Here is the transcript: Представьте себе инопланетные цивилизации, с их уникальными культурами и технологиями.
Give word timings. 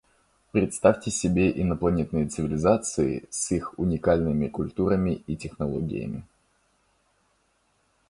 Представьте 0.51 1.11
себе 1.11 1.51
инопланетные 1.61 2.27
цивилизации, 2.27 3.27
с 3.29 3.51
их 3.51 3.77
уникальными 3.77 4.47
культурами 4.47 5.21
и 5.27 5.35
технологиями. 5.37 6.23